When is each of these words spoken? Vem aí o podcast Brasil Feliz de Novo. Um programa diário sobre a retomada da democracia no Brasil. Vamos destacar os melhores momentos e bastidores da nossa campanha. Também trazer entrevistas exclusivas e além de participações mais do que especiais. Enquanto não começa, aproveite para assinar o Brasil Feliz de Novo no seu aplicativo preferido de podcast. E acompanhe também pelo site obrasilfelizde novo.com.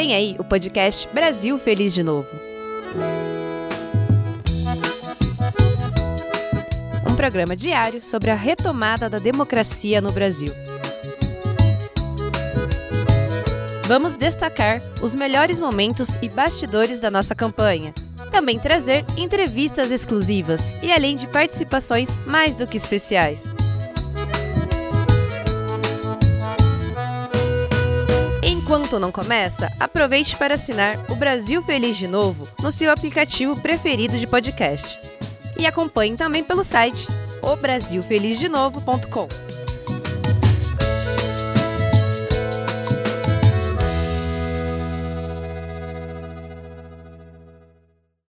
Vem 0.00 0.14
aí 0.14 0.34
o 0.38 0.44
podcast 0.44 1.06
Brasil 1.12 1.58
Feliz 1.58 1.92
de 1.92 2.02
Novo. 2.02 2.26
Um 7.06 7.14
programa 7.14 7.54
diário 7.54 8.02
sobre 8.02 8.30
a 8.30 8.34
retomada 8.34 9.10
da 9.10 9.18
democracia 9.18 10.00
no 10.00 10.10
Brasil. 10.10 10.54
Vamos 13.86 14.16
destacar 14.16 14.80
os 15.02 15.14
melhores 15.14 15.60
momentos 15.60 16.16
e 16.22 16.30
bastidores 16.30 16.98
da 16.98 17.10
nossa 17.10 17.34
campanha. 17.34 17.92
Também 18.32 18.58
trazer 18.58 19.04
entrevistas 19.18 19.90
exclusivas 19.90 20.72
e 20.82 20.90
além 20.90 21.14
de 21.14 21.26
participações 21.26 22.08
mais 22.24 22.56
do 22.56 22.66
que 22.66 22.78
especiais. 22.78 23.52
Enquanto 28.70 29.00
não 29.00 29.10
começa, 29.10 29.68
aproveite 29.80 30.36
para 30.36 30.54
assinar 30.54 30.96
o 31.10 31.16
Brasil 31.16 31.60
Feliz 31.60 31.96
de 31.96 32.06
Novo 32.06 32.46
no 32.62 32.70
seu 32.70 32.92
aplicativo 32.92 33.60
preferido 33.60 34.16
de 34.16 34.28
podcast. 34.28 34.96
E 35.58 35.66
acompanhe 35.66 36.16
também 36.16 36.44
pelo 36.44 36.62
site 36.62 37.08
obrasilfelizde 37.42 38.48
novo.com. 38.48 39.26